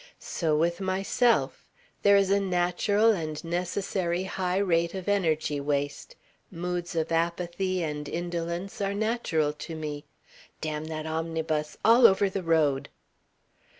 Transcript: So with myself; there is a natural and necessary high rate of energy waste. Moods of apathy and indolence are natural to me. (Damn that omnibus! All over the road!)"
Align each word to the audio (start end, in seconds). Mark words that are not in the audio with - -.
So 0.17 0.55
with 0.57 0.81
myself; 0.81 1.69
there 2.01 2.15
is 2.17 2.31
a 2.31 2.39
natural 2.39 3.11
and 3.11 3.37
necessary 3.43 4.23
high 4.23 4.57
rate 4.57 4.95
of 4.95 5.07
energy 5.07 5.59
waste. 5.59 6.15
Moods 6.49 6.95
of 6.95 7.11
apathy 7.11 7.83
and 7.83 8.09
indolence 8.09 8.81
are 8.81 8.95
natural 8.95 9.53
to 9.53 9.75
me. 9.75 10.05
(Damn 10.59 10.85
that 10.85 11.05
omnibus! 11.05 11.77
All 11.85 12.07
over 12.07 12.31
the 12.31 12.41
road!)" 12.41 12.89